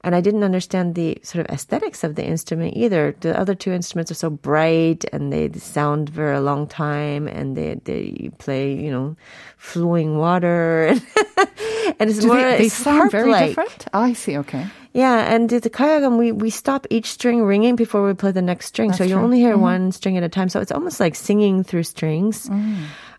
and 0.04 0.14
I 0.14 0.20
didn't 0.20 0.44
understand 0.44 0.94
the 0.94 1.18
sort 1.24 1.44
of 1.44 1.52
aesthetics 1.52 2.04
of 2.04 2.14
the 2.14 2.22
instrument 2.24 2.76
either. 2.76 3.16
The 3.26 3.34
other 3.34 3.56
two 3.56 3.72
instruments 3.72 4.12
are 4.12 4.22
so 4.22 4.30
bright, 4.30 5.04
and 5.12 5.32
they 5.32 5.50
sound 5.58 6.14
for 6.14 6.30
a 6.32 6.40
long 6.40 6.68
time, 6.68 7.26
and 7.26 7.56
they 7.56 7.80
they 7.82 8.30
play, 8.38 8.72
you 8.72 8.92
know, 8.94 9.16
flowing 9.58 10.16
water, 10.16 10.94
and 12.00 12.10
it's 12.10 12.18
Do 12.18 12.28
more 12.28 12.36
they, 12.36 12.58
they 12.58 12.68
sound 12.68 13.10
very 13.10 13.32
different? 13.32 13.86
Oh, 13.94 14.00
I 14.00 14.14
see. 14.14 14.38
Okay. 14.38 14.66
Yeah, 14.92 15.32
and 15.32 15.48
the 15.48 15.70
kayagum, 15.70 16.18
we, 16.18 16.32
we 16.32 16.50
stop 16.50 16.86
each 16.90 17.06
string 17.06 17.44
ringing 17.44 17.76
before 17.76 18.04
we 18.04 18.14
play 18.14 18.32
the 18.32 18.42
next 18.42 18.66
string. 18.66 18.92
so 18.92 19.04
you 19.04 19.14
true. 19.14 19.22
only 19.22 19.38
hear 19.38 19.56
one 19.56 19.92
string 19.92 20.16
at 20.16 20.24
a 20.24 20.28
time. 20.28 20.48
So 20.48 20.60
it's 20.60 20.72
almost 20.72 20.98
like 20.98 21.14
singing 21.14 21.62
through 21.62 21.84
strings. 21.84 22.50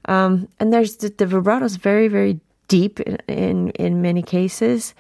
Um, 0.06 0.50
and 0.60 0.74
there's 0.74 0.98
the, 0.98 1.10
the 1.10 1.26
vibrato 1.28 1.64
is 1.64 1.78
very, 1.78 2.10
very 2.10 2.42
deep 2.68 3.00
in, 3.00 3.16
in, 3.28 3.70
in 3.72 4.02
many 4.02 4.22
cases. 4.22 4.94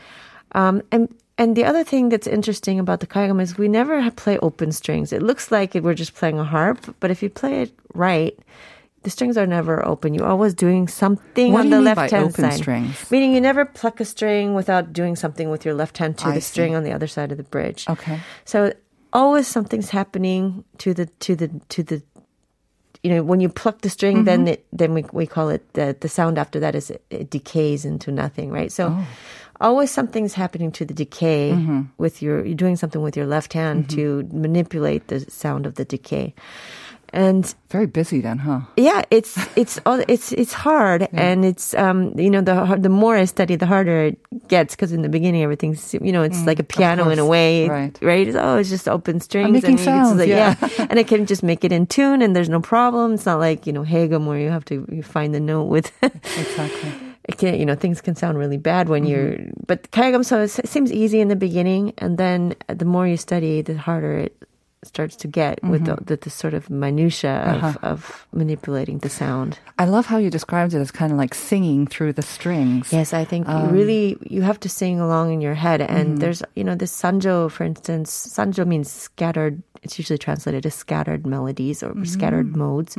Um, 0.53 0.81
and 0.91 1.13
and 1.37 1.55
the 1.55 1.65
other 1.65 1.83
thing 1.83 2.09
that's 2.09 2.27
interesting 2.27 2.79
about 2.79 2.99
the 2.99 3.07
kayagum 3.07 3.41
is 3.41 3.57
we 3.57 3.67
never 3.67 4.11
play 4.11 4.37
open 4.39 4.71
strings. 4.71 5.11
It 5.11 5.23
looks 5.23 5.49
like 5.49 5.73
we're 5.73 5.95
just 5.95 6.13
playing 6.13 6.37
a 6.37 6.43
harp, 6.43 6.95
but 6.99 7.09
if 7.09 7.23
you 7.23 7.29
play 7.29 7.63
it 7.63 7.71
right, 7.95 8.37
the 9.03 9.09
strings 9.09 9.37
are 9.37 9.47
never 9.47 9.83
open. 9.85 10.13
You're 10.13 10.27
always 10.27 10.53
doing 10.53 10.87
something 10.87 11.53
What 11.53 11.61
on 11.61 11.65
do 11.65 11.71
the 11.77 11.81
left 11.81 12.11
hand 12.11 12.25
open 12.25 12.43
side. 12.51 12.53
strings? 12.53 13.09
Meaning 13.11 13.33
you 13.33 13.41
never 13.41 13.65
pluck 13.65 13.99
a 13.99 14.05
string 14.05 14.53
without 14.53 14.93
doing 14.93 15.15
something 15.15 15.49
with 15.49 15.65
your 15.65 15.73
left 15.73 15.97
hand 15.97 16.17
to 16.19 16.27
I 16.27 16.35
the 16.35 16.41
see. 16.41 16.51
string 16.51 16.75
on 16.75 16.83
the 16.83 16.91
other 16.93 17.07
side 17.07 17.31
of 17.31 17.37
the 17.37 17.43
bridge. 17.43 17.85
Okay. 17.89 18.19
So 18.45 18.73
always 19.13 19.47
something's 19.47 19.89
happening 19.89 20.63
to 20.77 20.93
the 20.93 21.05
to 21.19 21.35
the 21.35 21.47
to 21.69 21.83
the 21.83 22.01
you 23.03 23.09
know 23.13 23.23
when 23.23 23.39
you 23.41 23.49
pluck 23.49 23.81
the 23.81 23.89
string 23.89 24.23
then 24.25 24.41
Mm-hmm. 24.41 24.47
it 24.53 24.65
then 24.71 24.93
we 24.93 25.03
we 25.11 25.25
call 25.25 25.49
it 25.49 25.73
the 25.73 25.95
the 25.99 26.07
sound 26.07 26.37
after 26.37 26.59
that 26.59 26.75
is 26.75 26.91
it, 26.91 27.01
it 27.09 27.29
decays 27.31 27.83
into 27.83 28.11
nothing 28.11 28.51
right 28.51 28.71
so 28.71 28.89
Oh. 28.93 29.05
always 29.59 29.89
something's 29.91 30.35
happening 30.35 30.71
to 30.73 30.85
the 30.85 30.93
decay 30.93 31.51
Mm-hmm. 31.51 31.81
with 31.97 32.21
your 32.21 32.45
you're 32.45 32.55
doing 32.55 32.75
something 32.77 33.01
with 33.01 33.17
your 33.17 33.25
left 33.25 33.53
hand 33.53 33.89
to 33.89 34.29
manipulate 34.31 35.07
the 35.07 35.19
sound 35.31 35.65
of 35.65 35.73
the 35.75 35.83
decay 35.85 36.33
and 37.13 37.53
Very 37.69 37.87
busy 37.87 38.21
then, 38.21 38.37
huh? 38.39 38.61
yeah, 38.77 39.03
it's 39.11 39.37
it's 39.55 39.79
all 39.85 40.01
it's 40.07 40.31
it's 40.31 40.53
hard, 40.53 41.07
and 41.13 41.43
it's 41.45 41.73
um 41.75 42.13
you 42.17 42.29
know 42.29 42.41
the 42.41 42.77
the 42.79 42.89
more 42.89 43.15
I 43.17 43.25
study, 43.25 43.55
the 43.57 43.65
harder 43.65 44.05
it 44.11 44.17
gets 44.47 44.75
because 44.75 44.91
in 44.91 45.01
the 45.01 45.09
beginning 45.09 45.43
everything's 45.43 45.93
you 45.93 46.11
know 46.11 46.23
it's 46.23 46.45
like 46.47 46.59
a 46.59 46.63
piano 46.63 47.09
in 47.09 47.19
a 47.19 47.23
Mm, 47.23 47.29
way, 47.29 47.69
Right. 47.69 48.27
It's, 48.27 48.35
oh, 48.39 48.57
it's 48.57 48.69
just 48.69 48.87
open 48.87 49.19
strings, 49.19 49.51
making 49.51 49.71
and 49.71 49.79
sounds, 49.79 50.19
like, 50.19 50.29
yeah. 50.29 50.55
and 50.89 50.99
it 50.99 51.07
can 51.07 51.25
just 51.25 51.43
make 51.43 51.63
it 51.63 51.71
in 51.71 51.85
tune, 51.87 52.21
and 52.21 52.35
there's 52.35 52.49
no 52.49 52.61
problem. 52.61 53.13
It's 53.15 53.25
not 53.25 53.39
like 53.39 53.67
you 53.67 53.73
know 53.73 53.83
Haegum 53.83 54.25
where 54.25 54.39
you 54.39 54.49
have 54.49 54.65
to 54.65 54.85
you 54.91 55.03
find 55.03 55.33
the 55.33 55.39
note 55.39 55.67
with. 55.67 55.91
Exactly. 56.37 56.91
it 57.29 57.37
can, 57.37 57.53
you 57.59 57.65
know, 57.65 57.75
things 57.75 58.01
can 58.01 58.15
sound 58.15 58.37
really 58.37 58.57
bad 58.57 58.89
when 58.89 59.03
Mm-hmm. 59.03 59.11
you're, 59.11 59.37
but 59.67 59.91
kayagum, 59.91 60.23
so 60.25 60.41
it 60.41 60.49
seems 60.67 60.91
easy 60.91 61.19
in 61.21 61.27
the 61.27 61.35
beginning. 61.35 61.93
And 61.99 62.17
then 62.17 62.55
the 62.67 62.85
more 62.85 63.05
you 63.07 63.17
study, 63.17 63.61
the 63.61 63.77
harder 63.77 64.17
it, 64.17 64.33
starts 64.83 65.15
to 65.15 65.27
get 65.27 65.63
with 65.63 65.83
mm-hmm. 65.83 66.03
the, 66.05 66.15
the, 66.15 66.23
the 66.23 66.29
sort 66.29 66.53
of 66.53 66.69
minutia 66.69 67.43
of, 67.45 67.63
uh-huh. 67.63 67.77
of 67.83 68.27
manipulating 68.33 68.97
the 68.99 69.09
sound. 69.09 69.59
I 69.77 69.85
love 69.85 70.07
how 70.07 70.17
you 70.17 70.29
described 70.29 70.73
it 70.73 70.79
as 70.79 70.89
kind 70.89 71.11
of 71.11 71.17
like 71.17 71.35
singing 71.35 71.85
through 71.85 72.13
the 72.13 72.21
strings. 72.21 72.91
Yes, 72.91 73.13
I 73.13 73.23
think 73.23 73.47
you 73.47 73.53
um, 73.53 73.71
really 73.71 74.17
you 74.21 74.41
have 74.41 74.59
to 74.61 74.69
sing 74.69 74.99
along 74.99 75.33
in 75.33 75.41
your 75.41 75.53
head. 75.53 75.81
And 75.81 76.09
mm-hmm. 76.09 76.15
there's 76.17 76.41
you 76.55 76.63
know 76.63 76.75
this 76.75 76.91
sanjo, 76.91 77.51
for 77.51 77.63
instance. 77.63 78.11
Sanjo 78.11 78.65
means 78.65 78.91
scattered. 78.91 79.61
It's 79.83 79.97
usually 79.97 80.19
translated 80.19 80.65
as 80.65 80.75
scattered 80.75 81.25
melodies 81.25 81.81
or 81.81 81.89
mm-hmm. 81.89 82.03
scattered 82.03 82.55
modes, 82.55 82.95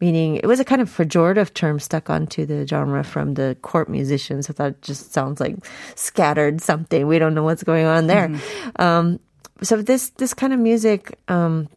meaning 0.00 0.36
it 0.36 0.46
was 0.46 0.60
a 0.60 0.64
kind 0.64 0.80
of 0.80 0.88
pejorative 0.88 1.52
term 1.52 1.80
stuck 1.80 2.10
onto 2.10 2.46
the 2.46 2.64
genre 2.64 3.02
from 3.02 3.34
the 3.34 3.56
court 3.62 3.88
musicians. 3.88 4.48
I 4.48 4.52
thought 4.52 4.70
it 4.70 4.82
just 4.82 5.12
sounds 5.12 5.40
like 5.40 5.56
scattered 5.96 6.60
something. 6.60 7.08
We 7.08 7.18
don't 7.18 7.34
know 7.34 7.42
what's 7.42 7.64
going 7.64 7.86
on 7.86 8.06
there. 8.06 8.30
Um, 8.76 9.18
so 9.62 9.82
this 9.82 10.10
this 10.10 10.34
kind 10.34 10.52
of 10.52 10.60
music. 10.60 11.18
Um, 11.28 11.68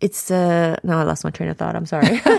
it's 0.00 0.30
uh 0.30 0.76
no, 0.82 0.98
I 0.98 1.02
lost 1.02 1.24
my 1.24 1.30
train 1.30 1.48
of 1.48 1.56
thought. 1.56 1.74
I'm 1.76 1.86
sorry. 1.86 2.20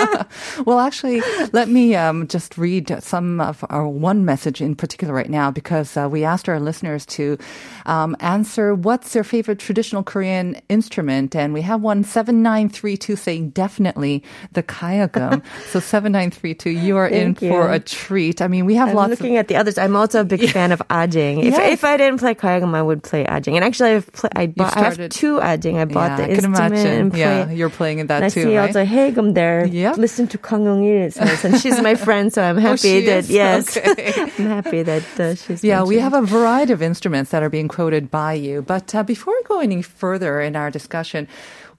Well, 0.66 0.78
actually, 0.80 1.22
let 1.52 1.68
me 1.68 1.94
um, 1.94 2.26
just 2.28 2.58
read 2.58 2.94
some 3.02 3.40
of 3.40 3.64
our 3.70 3.86
one 3.88 4.24
message 4.24 4.60
in 4.60 4.74
particular 4.74 5.14
right 5.14 5.30
now 5.30 5.50
because 5.50 5.96
uh, 5.96 6.08
we 6.10 6.24
asked 6.24 6.48
our 6.48 6.60
listeners 6.60 7.06
to 7.16 7.38
um, 7.86 8.16
answer 8.20 8.74
what's 8.74 9.12
their 9.12 9.24
favorite 9.24 9.58
traditional 9.58 10.02
Korean 10.02 10.60
instrument, 10.68 11.34
and 11.34 11.52
we 11.54 11.62
have 11.62 11.80
one 11.80 12.04
seven 12.04 12.42
nine 12.42 12.68
three 12.68 12.96
two 12.96 13.16
saying 13.16 13.50
definitely 13.50 14.22
the 14.52 14.62
kayagum. 14.62 15.42
so 15.70 15.80
seven 15.94 16.12
nine 16.12 16.30
three 16.30 16.54
two, 16.54 16.70
you 16.70 16.96
are 16.96 17.08
in 17.08 17.34
Thank 17.34 17.50
for 17.52 17.70
a 17.72 17.78
treat. 17.80 18.42
I 18.42 18.48
mean, 18.48 18.66
we 18.66 18.74
have 18.74 18.90
I'm 18.90 18.96
lots. 18.96 19.10
looking 19.10 19.36
at 19.36 19.48
the 19.48 19.56
others. 19.56 19.78
I'm 19.78 19.96
also 19.96 20.20
a 20.20 20.24
big 20.24 20.48
fan 20.56 20.72
of 20.72 20.80
ajaeng. 20.90 21.38
If 21.44 21.54
Yes. 21.54 21.72
if 21.72 21.84
I 21.84 21.96
didn't 21.96 22.18
play 22.20 22.34
kayagum, 22.34 22.74
I 22.74 22.82
would 22.82 23.02
play 23.02 23.24
ajaeng. 23.24 23.54
And 23.56 23.64
actually, 23.64 23.90
I've 23.96 24.12
play, 24.12 24.30
I 24.36 24.46
bought 24.46 24.76
I 24.76 24.80
have 24.84 25.08
two 25.10 25.38
ajaeng. 25.38 25.76
I 25.78 25.84
bought 25.86 26.10
yeah, 26.10 26.16
the 26.16 26.22
I 26.24 26.26
can 26.26 26.34
instrument 26.36 26.72
imagine. 26.74 27.00
and 27.00 27.10
play. 27.12 27.20
Yeah, 27.20 27.50
you're 27.50 27.70
playing 27.70 27.98
in 28.00 28.06
that 28.08 28.16
and 28.22 28.24
I 28.26 28.28
too, 28.28 28.42
see 28.42 28.56
right? 28.58 28.66
also 28.68 28.84
Haegum 28.84 29.34
there. 29.34 29.66
Listen 29.98 30.26
to 30.28 30.38
Kang 30.38 30.64
Eun-il, 30.64 31.10
and 31.44 31.60
she's 31.60 31.80
my 31.80 31.94
friend, 31.94 32.32
so 32.32 32.42
I'm 32.42 32.56
happy 32.68 32.98
Oh, 32.98 33.06
that 33.06 33.18
is? 33.24 33.30
yes, 33.30 33.76
Okay. 33.76 34.12
I'm 34.38 34.46
happy 34.46 34.82
that 34.82 35.20
uh, 35.20 35.34
she's. 35.34 35.62
Yeah, 35.64 35.82
we 35.84 35.98
have 35.98 36.14
a 36.14 36.22
variety 36.22 36.72
of 36.72 36.82
instruments 36.82 37.30
that 37.30 37.42
are 37.42 37.50
being 37.50 37.68
quoted 37.68 38.10
by 38.10 38.34
you. 38.34 38.62
But 38.62 38.94
uh, 38.94 39.02
before 39.02 39.34
we 39.34 39.42
go 39.44 39.60
any 39.60 39.82
further 39.82 40.40
in 40.40 40.56
our 40.56 40.70
discussion, 40.70 41.28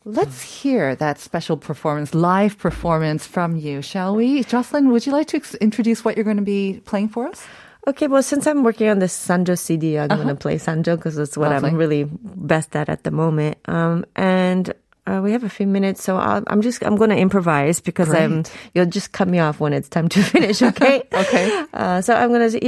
let's 0.06 0.42
hear 0.42 0.96
that 0.96 1.20
special 1.20 1.58
performance, 1.58 2.14
live 2.16 2.58
performance 2.58 3.26
from 3.28 3.56
you, 3.56 3.82
shall 3.82 4.16
we? 4.16 4.44
Jocelyn, 4.44 4.90
would 4.90 5.06
you 5.06 5.12
like 5.12 5.28
to 5.28 5.38
ex- 5.38 5.56
introduce 5.56 6.04
what 6.04 6.16
you're 6.16 6.26
going 6.26 6.38
to 6.38 6.44
be 6.44 6.82
playing 6.86 7.10
for 7.10 7.28
us? 7.28 7.46
Okay, 7.88 8.06
well, 8.08 8.22
since 8.22 8.46
I'm 8.46 8.64
working 8.64 8.90
on 8.90 9.00
this 9.00 9.12
Sanjo 9.28 9.58
CD, 9.58 9.98
I'm 9.98 10.08
going 10.10 10.28
to 10.28 10.36
play 10.36 10.58
Sanjo 10.58 10.96
because 10.98 11.18
it's 11.18 11.36
what 11.36 11.48
Uh-huh. 11.48 11.56
Lovely. 11.56 11.70
I'm 11.70 11.76
really 11.78 12.04
best 12.12 12.76
at 12.76 12.90
at 12.90 13.04
the 13.04 13.10
moment. 13.12 13.58
Um, 13.66 14.06
and 14.16 14.72
uh, 15.12 15.22
we 15.22 15.32
have 15.34 15.44
a 15.44 15.50
few 15.50 15.68
minutes, 15.68 16.02
so 16.04 16.16
I'll, 16.18 16.44
I'm 16.48 16.62
just 16.62 16.82
I'm 16.84 16.96
going 16.96 17.10
to 17.10 17.18
improvise 17.18 17.80
because 17.82 18.10
I'm. 18.14 18.44
You'll 18.74 18.86
just 18.86 19.12
cut 19.12 19.28
me 19.28 19.40
off 19.40 19.60
when 19.60 19.74
it's 19.74 19.90
time 19.90 20.08
to 20.10 20.24
finish. 20.34 20.62
Okay. 20.62 21.04
Okay. 21.14 21.66
Uh, 21.74 22.02
so 22.02 22.16
I'm 22.16 22.30
going 22.30 22.50
to. 22.50 22.60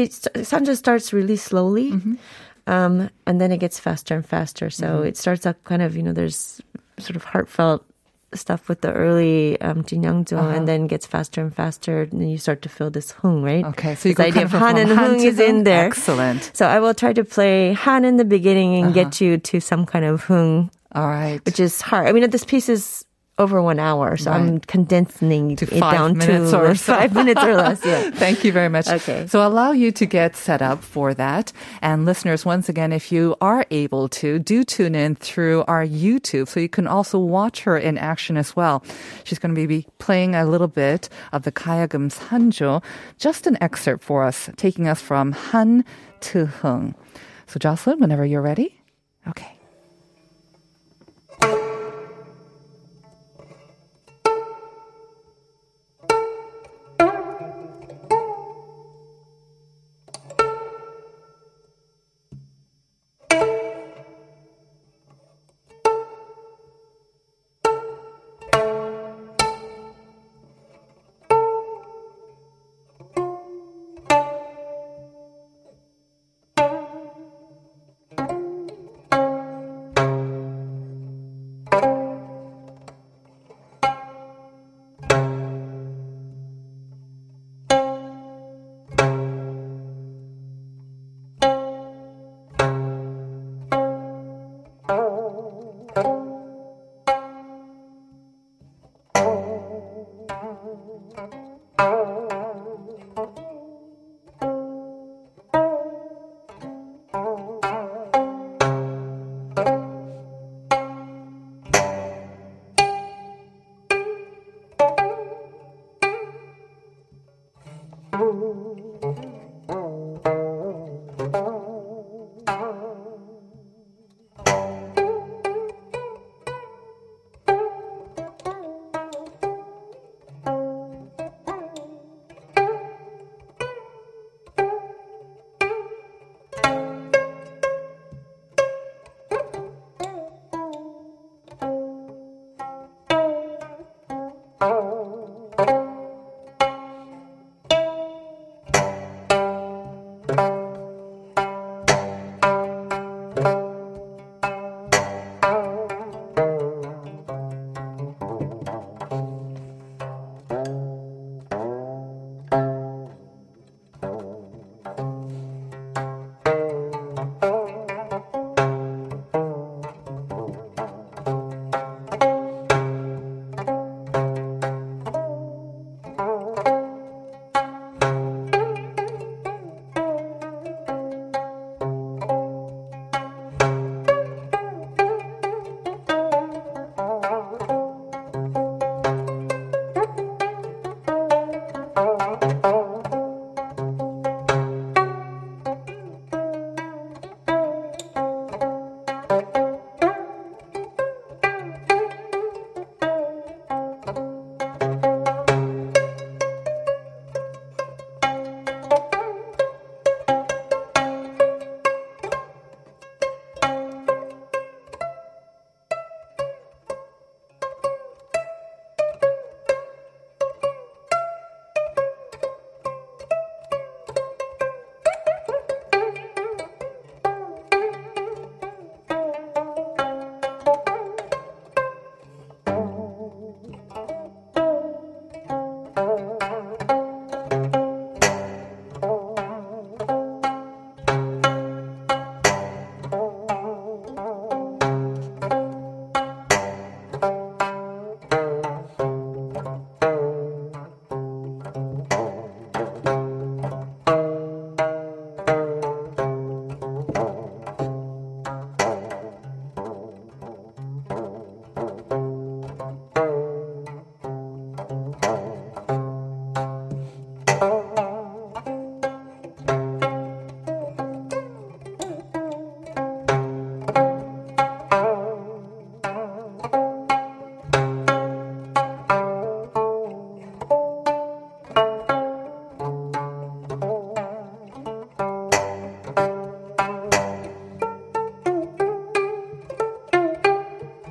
Sanjo 0.44 0.76
starts 0.76 1.14
really 1.14 1.38
slowly, 1.38 1.92
Mm-hmm. 1.92 2.14
um, 2.68 3.10
and 3.26 3.40
then 3.40 3.52
it 3.52 3.58
gets 3.60 3.80
faster 3.80 4.16
and 4.16 4.26
faster. 4.26 4.70
So 4.70 5.02
it 5.02 5.16
starts 5.18 5.46
up 5.46 5.64
kind 5.64 5.82
of 5.82 5.96
you 5.96 6.04
know 6.04 6.14
there's 6.14 6.62
sort 7.00 7.16
of 7.16 7.24
heartfelt 7.24 7.86
stuff 8.34 8.68
with 8.68 8.82
the 8.82 8.92
early 8.92 9.62
um, 9.62 9.84
Jinyangjo, 9.84 10.34
Uh-huh. 10.38 10.50
and 10.58 10.68
then 10.68 10.88
gets 10.88 11.06
faster 11.06 11.42
and 11.42 11.54
faster, 11.54 12.02
and 12.10 12.20
then 12.20 12.30
you 12.30 12.38
start 12.42 12.62
to 12.64 12.70
feel 12.70 12.90
this 12.90 13.12
hung, 13.12 13.44
right? 13.44 13.64
Okay, 13.78 13.94
so 13.96 14.10
you 14.10 14.16
this 14.16 14.18
go 14.18 14.24
idea 14.30 14.50
kind 14.50 14.54
of 14.56 14.60
han 14.60 14.78
and 14.78 14.90
hung 14.92 15.22
is 15.22 15.40
in 15.40 15.64
there. 15.70 15.86
Excellent. 15.86 16.50
So 16.58 16.66
I 16.66 16.80
will 16.80 16.96
try 16.96 17.14
to 17.14 17.24
play 17.24 17.74
han 17.74 18.06
in 18.06 18.18
the 18.18 18.26
beginning 18.26 18.82
and 18.82 18.94
get 18.94 19.14
Uh-huh. 19.14 19.26
you 19.26 19.38
to 19.38 19.60
some 19.62 19.86
kind 19.86 20.06
of 20.06 20.26
hung, 20.26 20.72
All 20.96 21.08
right. 21.08 21.44
which 21.46 21.60
is 21.60 21.82
hard. 21.82 22.08
I 22.08 22.12
mean, 22.12 22.30
this 22.30 22.46
piece 22.46 22.70
is 22.70 23.06
over 23.40 23.64
one 23.64 23.80
hour, 23.80 24.16
so 24.16 24.30
I'm 24.30 24.60
condensing 24.60 25.56
To 25.56 25.66
it 25.66 25.80
down 25.80 26.20
to 26.20 26.56
or 26.56 26.76
so. 26.78 26.94
five 26.94 27.16
minutes 27.16 27.42
or 27.44 27.56
less. 27.56 27.84
Yeah. 27.84 28.12
Thank 28.14 28.44
you 28.44 28.52
very 28.52 28.70
much. 28.70 28.88
Okay. 28.88 29.26
So 29.26 29.46
allow 29.46 29.72
you 29.72 29.92
to 29.92 30.06
get 30.06 30.36
set 30.36 30.62
up 30.62 30.84
for 30.84 31.16
that. 31.16 31.52
And 31.82 32.06
listeners, 32.06 32.46
once 32.46 32.70
again, 32.70 32.94
if 32.94 33.12
you 33.12 33.36
are 33.42 33.66
able 33.72 34.08
to, 34.10 34.38
do 34.38 34.64
tune 34.64 34.94
in 34.94 35.16
through 35.16 35.64
our 35.68 35.84
YouTube 35.84 36.48
so 36.48 36.60
you 36.60 36.70
can 36.70 36.86
also 36.86 37.18
watch 37.18 37.62
her 37.64 37.76
in 37.76 37.98
action 37.98 38.38
as 38.38 38.56
well. 38.56 38.84
She's 39.24 39.40
going 39.40 39.56
to 39.56 39.68
be 39.68 39.88
playing 39.98 40.36
a 40.36 40.46
little 40.46 40.68
bit 40.68 41.10
of 41.32 41.42
the 41.42 41.52
Kayagum 41.52 42.14
Sanjo, 42.14 42.84
just 43.18 43.48
an 43.48 43.58
excerpt 43.62 44.04
for 44.04 44.24
us, 44.24 44.48
taking 44.58 44.88
us 44.88 45.02
from 45.02 45.32
Han 45.32 45.84
to 46.30 46.46
Hung. 46.46 46.94
So 47.48 47.58
Jocelyn, 47.58 48.00
whenever 48.00 48.24
you're 48.26 48.44
ready. 48.44 48.80
Okay. 49.28 49.58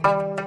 you 0.04 0.41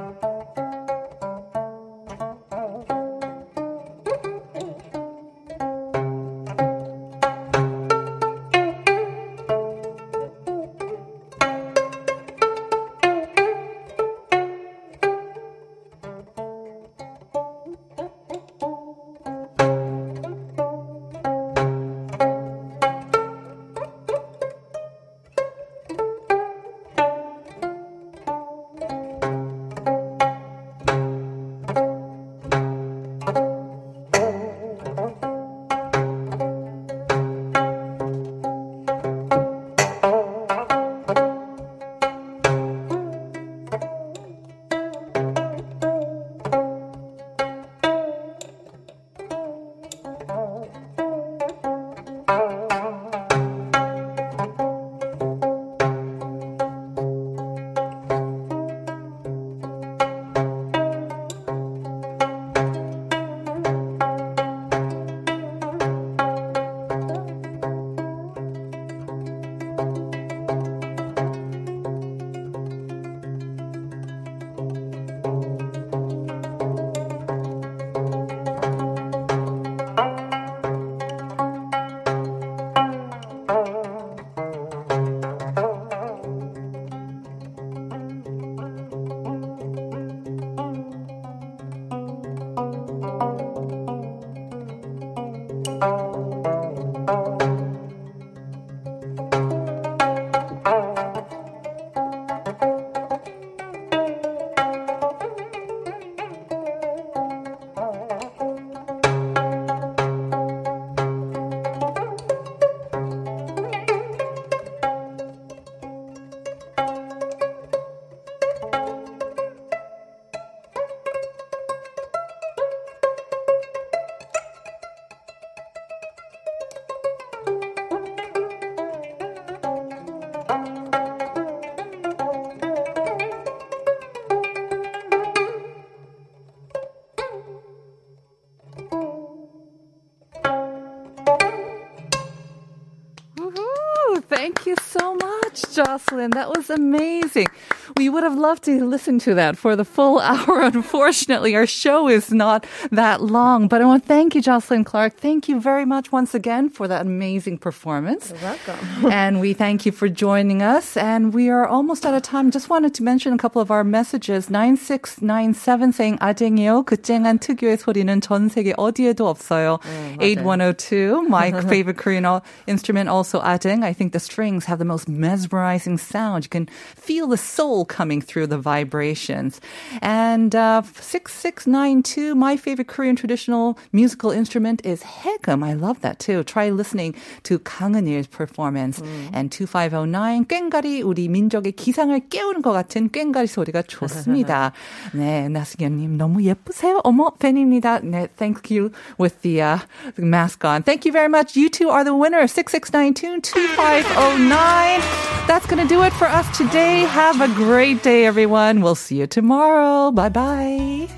Jocelyn. 145.76 146.32
That 146.32 146.50
was 146.50 146.70
amazing. 146.70 147.48
We 147.97 148.09
would 148.09 148.23
have 148.23 148.37
loved 148.39 148.65
to 148.65 148.85
listen 148.85 149.19
to 149.21 149.35
that 149.35 149.57
for 149.59 149.77
the 149.77 149.85
full 149.85 150.19
hour. 150.21 150.61
Unfortunately, 150.63 151.55
our 151.57 151.67
show 151.67 152.09
is 152.09 152.33
not 152.33 152.67
that 152.91 153.21
long, 153.21 153.69
but 153.69 153.81
I 153.81 153.85
want 153.85 154.05
to 154.05 154.09
thank 154.09 154.35
you, 154.35 154.41
Jocelyn 154.43 154.85
Clark. 154.85 155.17
Thank 155.17 155.49
you 155.49 155.61
very 155.61 155.85
much 155.85 156.13
once 156.13 156.35
again 156.35 156.69
for 156.71 156.87
that 156.89 157.03
amazing 157.03 157.59
performance. 157.59 158.31
You're 158.31 158.41
welcome. 158.55 159.13
and 159.13 159.41
we 159.41 159.53
thank 159.53 159.85
you 159.87 159.93
for 159.93 160.09
joining 160.09 160.63
us. 160.63 160.97
And 160.97 161.35
we 161.35 161.49
are 161.51 161.67
almost 161.67 162.07
out 162.07 162.15
of 162.15 162.23
time. 162.23 162.51
Just 162.51 162.71
wanted 162.71 162.95
to 162.95 163.03
mention 163.03 163.33
a 163.33 163.39
couple 163.39 163.61
of 163.61 163.71
our 163.71 163.85
messages. 163.85 164.49
9697 164.51 165.93
saying 165.93 166.19
아쟁이요. 166.21 166.85
그쨍한 166.85 167.39
특유의 167.41 167.77
소리는 167.79 168.21
전 168.21 168.49
세계 168.49 168.73
어디에도 168.77 169.27
없어요. 169.29 169.79
8102, 170.19 171.23
my 171.29 171.51
favorite 171.69 171.99
Korean 171.99 172.41
instrument 172.67 173.09
also 173.09 173.41
아쟁. 173.41 173.83
I 173.83 173.93
think 173.93 174.13
the 174.13 174.21
strings 174.21 174.65
have 174.67 174.79
the 174.79 174.85
most 174.85 175.09
mesmerizing 175.09 175.99
sound. 175.99 176.45
You 176.45 176.51
can 176.51 176.69
feel 176.97 177.27
the 177.27 177.37
soul 177.37 177.84
coming 177.85 178.23
through 178.23 178.47
the 178.47 178.57
vibrations. 178.57 179.61
And 180.01 180.55
uh, 180.55 180.83
6692, 180.83 182.35
my 182.35 182.57
favorite 182.57 182.89
Korean 182.89 183.17
traditional 183.17 183.79
musical 183.93 184.31
instrument 184.31 184.81
is 184.85 185.03
haegum. 185.03 185.63
I 185.63 185.75
love 185.75 186.01
that 186.01 186.19
too. 186.19 186.43
Try 186.43 186.71
listening 186.71 187.15
to 187.45 187.59
강은일's 187.59 188.27
performance. 188.27 189.03
And 189.33 189.51
2509, 189.51 190.47
꽹가리 190.47 191.03
우리 191.03 191.29
민족의 191.29 191.73
기상을 191.73 192.19
깨우는 192.31 192.63
것 192.63 192.73
같은 192.73 193.11
꽹가리 193.11 193.47
소리가 193.47 193.83
좋습니다. 193.83 194.73
네, 195.13 195.49
나승현님 195.49 196.17
너무 196.17 196.43
예쁘세요. 196.43 197.01
어머, 197.05 197.31
팬입니다. 197.39 198.01
네, 198.01 198.29
thank 198.37 198.71
you 198.71 198.91
with 199.19 199.43
the, 199.43 199.61
uh, 199.61 199.79
the 200.17 200.27
mask 200.27 200.65
on. 200.65 200.83
Thank 200.83 201.05
you 201.05 201.13
very 201.13 201.29
much. 201.29 201.57
You 201.57 201.69
two 201.69 201.91
are 201.91 202.05
the 202.05 202.17
winner. 202.17 202.47
6692 202.47 203.43
2509. 203.43 205.01
That's 205.47 205.67
going 205.67 205.83
to 205.83 205.89
do 205.89 206.03
it 206.03 206.13
for 206.15 206.27
us 206.27 206.47
today. 206.57 207.05
Have 207.05 207.41
a 207.41 207.49
great 207.76 208.02
day, 208.04 208.26
everyone. 208.26 208.80
We'll 208.80 208.96
see 208.96 209.20
you 209.20 209.28
tomorrow. 209.28 210.10
Bye 210.10 210.30
bye. 210.30 211.10